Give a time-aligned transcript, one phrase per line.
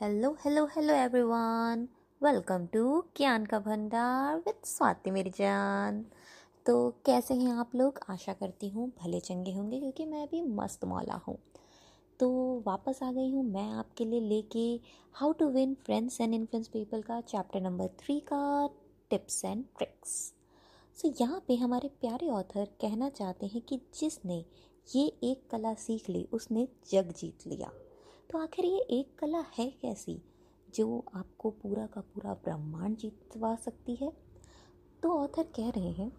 [0.00, 1.80] Hello hello hello everyone
[2.20, 2.82] welcome to
[3.16, 6.00] ज्ञान का भंडार विद स्वाति मेरी जान
[6.66, 6.74] तो
[7.06, 7.98] कैसे हैं आप लोग?
[8.10, 11.36] आशा करती हूँ भले चंगे होंगे, क्योंकि मैं भी मस्त मौला हूँ।
[12.20, 12.28] तो
[12.66, 14.68] वापस आ गई हूँ मैं आपके लिए लेके
[15.14, 18.68] how to win friends and influence people का चैप्टर नंबर थ्री का
[19.10, 20.14] टिप्स एंड ट्रिक्स
[20.96, 24.44] सो यहाँ पे हमारे प्यारे ऑथर कहना चाहते हैं कि जिसने
[24.88, 27.72] ये एक कला सीख ली, उसने जग जीत लिया।
[28.30, 30.20] तो आखिर ये एक कला है कैसी
[30.74, 34.12] जो आपको पूरा का पूरा ब्रह्मांड जीतवा सकती है?
[35.02, 36.10] तो ऑथर कह रहे हैं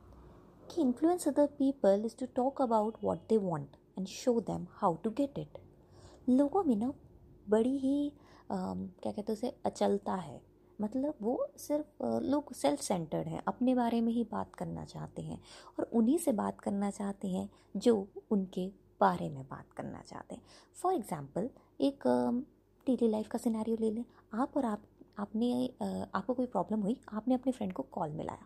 [0.71, 4.95] कि influence other people is to talk about what they want and show them how
[4.95, 5.57] to get it
[6.30, 6.93] लोगों में ना
[7.49, 8.11] बड़ी ही
[8.52, 10.41] आ, क्या कहते हैं उसे अचलता है।
[10.81, 15.41] मतलब वो सिर्फ़ लोग सेल्फ सेंटर्ड हैं अपने बारे में ही बात करना चाहते हैं
[15.80, 18.69] और उन्हीं से बात करना चाहते हैं जो उनके
[19.02, 20.41] बारे में बात करना चाहते हैं।
[20.76, 21.49] फॉर एग्ज़ाम्पल
[21.80, 22.08] एक
[22.88, 24.03] डेली लाइफ का सिनेरियो ले लें।
[24.34, 24.81] आप और आप,
[25.20, 25.70] आपने
[26.16, 28.45] आपको कोई प्रॉब्लम हुई, आपने अपने फ्रेंड को कॉल मिलाया।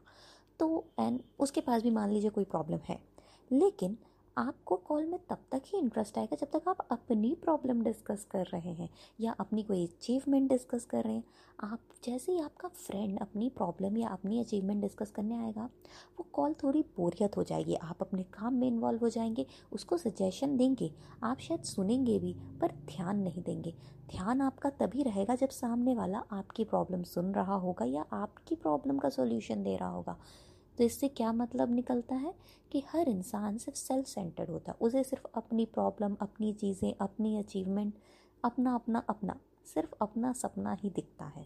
[0.60, 3.00] तो एंड उसके पास भी मान लीजिए कोई प्रॉब्लम है।
[3.52, 3.98] लेकिन
[4.38, 8.45] आपको कॉल में तब तक ही इंटरेस्ट आएगा जब तक आप अपनी प्रॉब्लम डिस्कस कर
[8.45, 8.89] रहे हैं
[9.20, 11.23] या अपनी कोई अचीवमेंट डिस्कस कर रहे हैं।
[11.64, 15.64] आप जैसे ही आपका फ्रेंड अपनी प्रॉब्लम या अपनी अचीवमेंट डिस्कस करने आएगा,
[16.20, 20.58] वो कॉल थोड़ी बोरियत हो जाएगी। आप अपने काम में इन्वॉल्व हो जाएँगे, उसको सजेशन
[20.58, 20.92] देंगे।
[21.23, 23.76] आप शायद सुनेंगे भी, पर ध्यान नहीं देंगे।
[24.09, 28.98] ध्यान आपका तभी रहेगा जब सामने वाला आपकी प्रॉब्लम सुन रहा होगा या आपकी प्रॉब्लम
[28.98, 30.17] का सोल्यूशन दे रहा होगा।
[30.78, 32.34] तो इससे क्या मतलब निकलता है
[32.72, 37.38] कि हर इंसान सिर्फ़ सेल्फ सेंटर्ड होता है। उसे सिर्फ़ अपनी प्रॉब्लम अपनी चीज़ें, अपनी
[37.38, 37.94] अचीवमेंट
[38.44, 41.46] अपना अपना अपना, सिर्फ़ अपना सपना ही दिखता है।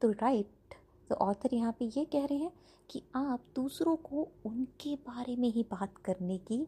[0.00, 0.74] तो राइट
[1.10, 2.52] तो ऑथर यहाँ पे ये कह रहे हैं
[2.90, 6.66] कि आप दूसरों को उनके बारे में ही बात करने की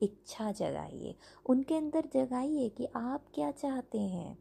[0.00, 1.14] इच्छा जगाइए।
[1.46, 4.38] उनके अंदर जगाइए कि आप क्या चाहते हैं।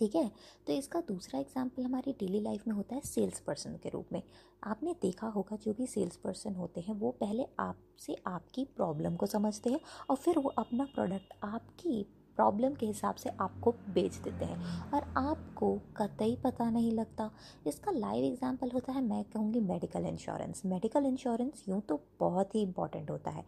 [0.00, 0.30] ठीक है?
[0.66, 4.22] तो इसका दूसरा एग्ज़ाम्पल हमारी डेली लाइफ में होता है सेल्स पर्सन के रूप में।
[4.64, 9.26] आपने देखा होगा जो भी सेल्स पर्सन होते हैं, वो पहले आपसे आपकी प्रॉब्लम को
[9.26, 9.80] समझते हैं
[10.10, 12.04] और फिर वो अपना प्रोडक्ट आपकी
[12.40, 17.30] प्रॉब्लम के हिसाब से आपको बेच देते हैं। और आपको कतई पता नहीं लगता।
[17.66, 22.62] इसका लाइव एग्जांपल होता है, मैं कहूँगी मेडिकल इंश्योरेंस मेडिकल इंश्योरेंस यूँ तो बहुत ही
[22.62, 23.44] इंपॉर्टेंट होता है।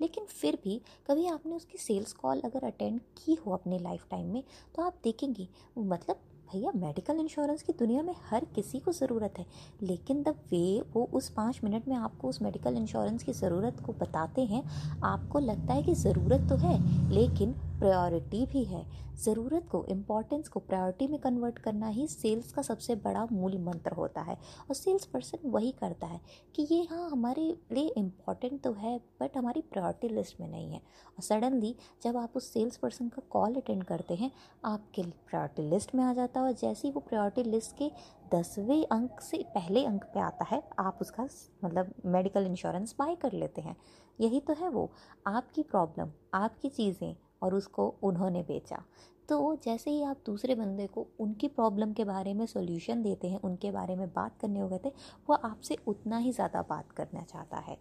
[0.00, 4.32] लेकिन फिर भी कभी आपने उसकी सेल्स कॉल अगर अटेंड की हो अपने लाइफ टाइम
[4.32, 4.42] में
[4.76, 6.20] तो आप देखेंगे मतलब
[6.52, 9.46] भैया मेडिकल इंश्योरेंस की दुनिया में हर किसी को ज़रूरत है।
[9.82, 13.92] लेकिन द वे वो उस पाँच मिनट में आपको उस मेडिकल इंश्योरेंस की ज़रूरत को
[13.94, 14.62] बताते हैं,
[15.04, 16.78] आपको लगता है कि ज़रूरत तो है,
[17.10, 18.84] लेकिन प्रायोरिटी भी है।
[19.16, 23.92] ज़रूरत को इम्पॉर्टेंस को प्रायोरिटी में कन्वर्ट करना ही सेल्स का सबसे बड़ा मूल मंत्र
[23.92, 26.20] होता है। और सेल्स पर्सन वही करता है
[26.54, 27.42] कि ये हाँ हमारे
[27.72, 32.36] लिए इंपॉर्टेंट तो है बट हमारी प्रायोरिटी लिस्ट में नहीं है। और सडनली जब आप
[32.36, 34.30] उस सेल्स पर्सन का कॉल अटेंड करते हैं,
[34.64, 37.90] आपके प्रायोरिटी लिस्ट में आ जाता है। और जैसे ही वो प्रायोरिटी लिस्ट के
[38.34, 41.28] दसवें अंक से पहले अंक पे आता है, आप उसका
[41.64, 43.76] मतलब मेडिकल इंश्योरेंस बाय कर लेते हैं।
[44.18, 44.90] यही तो है वो।
[45.26, 48.82] आपकी प्रॉब्लम आपकी चीज़ें और उसको उन्होंने बेचा।
[49.28, 53.40] तो जैसे ही आप दूसरे बंदे को उनकी प्रॉब्लम के बारे में सॉल्यूशन देते हैं
[53.40, 54.92] उनके बारे में बात करने हो गए थे
[55.28, 57.76] वो आपसे उतना ही ज़्यादा बात करना चाहता है।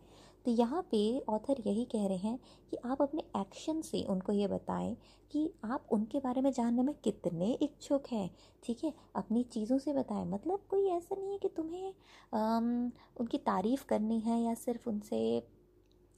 [0.46, 2.38] तो यहाँ पे ऑथर यही कह रहे हैं
[2.72, 4.96] कि आप अपने एक्शन से उनको ये बताएँ
[5.32, 8.30] कि आप उनके बारे में जानने में कितने इच्छुक हैं।
[8.64, 8.94] ठीक है?
[9.16, 11.94] अपनी चीज़ों से बताएँ। मतलब कोई ऐसा नहीं है कि तुम्हें
[12.34, 15.44] आम, उनकी तारीफ़ करनी है या सिर्फ़ उनसे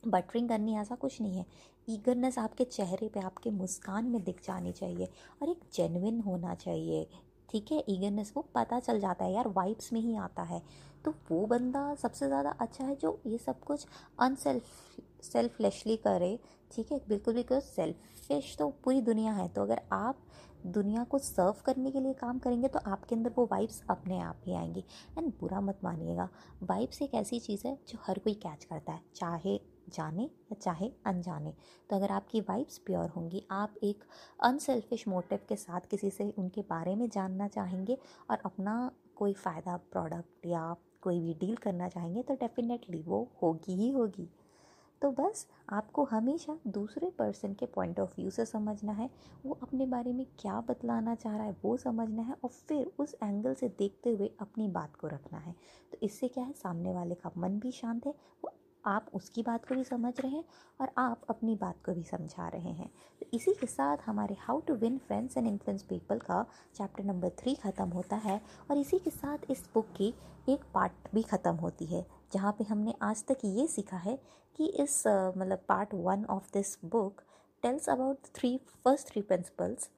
[0.03, 1.45] बटरिंग करनी ऐसा कुछ नहीं है।
[1.87, 5.07] ईगरनेस आपके चेहरे पे, आपके मुस्कान में दिख जानी चाहिए
[5.41, 7.07] और एक जेनविन होना चाहिए।
[7.49, 7.83] ठीक है?
[7.89, 10.61] ईगरनेस वो पता चल जाता है यार वाइब्स में ही आता है।
[11.05, 13.85] तो वो बंदा सबसे ज़्यादा अच्छा है जो ये सब कुछ
[14.19, 14.63] अनसेल्फ
[15.23, 16.37] सेल्फलेसली करे।
[16.71, 16.99] ठीक है?
[17.09, 20.23] बिल्कुल बिल्कुल सेल्फिश तो पूरी दुनिया है। तो अगर आप
[20.67, 24.41] दुनिया को सर्व करने के लिए काम करेंगे तो आपके अंदर वो वाइब्स अपने आप
[24.45, 24.83] ही आएँगी।
[25.17, 26.29] एंड बुरा मत मानिएगा।
[26.63, 29.59] वाइब्स एक ऐसी चीज़ है जो हर कोई कैच करता है, चाहे
[29.89, 31.53] जाने या चाहे अनजाने।
[31.89, 34.03] तो अगर आपकी वाइब्स प्योर होंगी, आप एक
[34.39, 37.97] अनसेल्फिश मोटिव के साथ किसी से उनके बारे में जानना चाहेंगे
[38.29, 43.75] और अपना कोई फ़ायदा प्रोडक्ट या कोई भी डील करना चाहेंगे तो डेफिनेटली वो होगी
[43.75, 44.29] ही होगी।
[45.01, 49.09] तो बस, आपको हमेशा दूसरे पर्सन के पॉइंट ऑफ़ व्यू से समझना है,
[49.45, 53.15] वो अपने बारे में क्या बतलाना चाह रहा है, वो समझना है और फिर उस
[53.23, 55.55] एंगल से देखते हुए अपनी बात को रखना है।
[55.91, 58.13] तो इससे क्या है, सामने वाले का मन भी शांत है,
[58.43, 58.53] वो
[58.87, 60.43] आप उसकी बात को भी समझ रहे हैं
[60.79, 62.89] और आप अपनी बात को भी समझा रहे हैं।
[63.21, 66.45] तो इसी के साथ हमारे how to win friends and influence people का
[66.75, 68.39] चैप्टर नंबर थ्री ख़त्म होता है
[68.71, 70.13] और इसी के साथ इस बुक की
[70.49, 74.17] एक पार्ट भी ख़त्म होती है, जहाँ पे हमने आज तक ये सीखा है
[74.59, 77.21] कि इस मतलब part one of this book
[77.63, 79.89] tells about three first three principles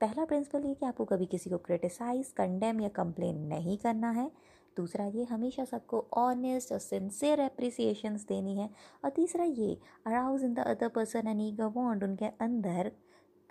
[0.00, 4.30] पहला प्रिंसिपल ये कि आपको कभी किसी को क्रिटिसाइज कंडेम या कंप्लेन नहीं करना है।
[4.76, 8.68] दूसरा ये, हमेशा सबको ऑनेस्ट और सिंसियर अप्रिसिएशंस देनी है।
[9.04, 9.76] और तीसरा ये
[10.06, 12.90] arouse in the other person an ego want उनके अंदर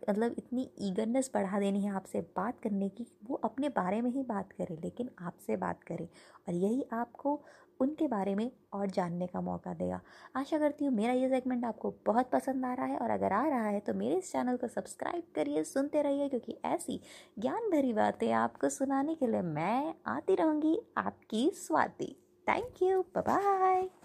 [0.09, 4.23] मतलब इतनी ईगरनेस बढ़ा देनी है आपसे बात करने की, वो अपने बारे में ही
[4.23, 6.09] बात करे, लेकिन आपसे बात करे
[6.47, 7.39] और यही आपको
[7.79, 9.99] उनके बारे में और जानने का मौका देगा।
[10.35, 13.45] आशा करती हूँ मेरा ये सेगमेंट आपको बहुत पसंद आ रहा है और अगर आ
[13.47, 16.99] रहा है तो मेरे इस चैनल को सब्सक्राइब करिए, सुनते रहिए, क्योंकि ऐसी
[17.39, 22.15] ज्ञान भरी बातें आपको सुनाने के लिए मैं आती रहूँगी आपकी स्वाति।
[22.47, 23.89] Thank you bye